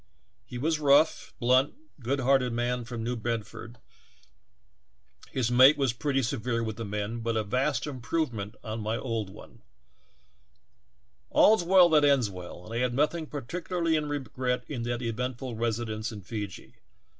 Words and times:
He 0.47 0.57
was 0.57 0.79
a 0.79 0.83
rough, 0.83 1.31
blunt, 1.39 1.75
good 1.99 2.21
hearted 2.21 2.53
man 2.53 2.85
from 2.85 3.03
New 3.03 3.15
Bedford; 3.15 3.77
his 5.29 5.51
mate 5.51 5.77
was 5.77 5.93
pretty 5.93 6.23
severe 6.23 6.63
Avith 6.63 6.77
the 6.77 6.85
men, 6.85 7.19
but 7.19 7.37
a 7.37 7.43
vast 7.43 7.85
improvement 7.85 8.55
on 8.63 8.81
my 8.81 8.97
old 8.97 9.29
one. 9.29 9.61
All's 11.29 11.63
well 11.63 11.87
that 11.89 12.03
ends 12.03 12.31
well, 12.31 12.65
and 12.65 12.73
I 12.73 12.79
have 12.79 12.93
CAPTURED 12.95 12.95
BY 12.95 13.05
CANNIBALS. 13.15 13.43
63 13.43 13.43
nothing 13.43 13.45
particularly 13.47 13.93
to 13.93 14.05
regret 14.19 14.63
in 14.67 14.81
that 14.89 15.03
eventful 15.03 15.55
residence 15.55 16.11
in 16.11 16.23
Feejee. 16.23 16.73